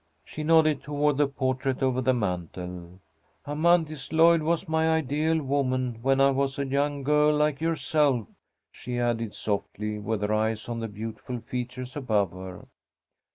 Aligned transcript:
She 0.25 0.41
nodded 0.41 0.81
toward 0.81 1.17
the 1.17 1.27
portrait 1.27 1.83
over 1.83 2.01
the 2.01 2.15
mantel. 2.15 3.01
"Amanthis 3.45 4.11
Lloyd 4.11 4.41
was 4.41 4.67
my 4.67 4.89
ideal 4.89 5.39
woman 5.43 5.99
when 6.01 6.19
I 6.19 6.31
was 6.31 6.57
a 6.57 6.65
young 6.65 7.03
girl 7.03 7.35
like 7.35 7.61
yourself," 7.61 8.25
she 8.71 8.97
added, 8.97 9.35
softly, 9.35 9.99
with 9.99 10.23
her 10.23 10.33
eyes 10.33 10.67
on 10.67 10.79
the 10.79 10.87
beautiful 10.87 11.39
features 11.41 11.95
above 11.95 12.31
her. 12.31 12.67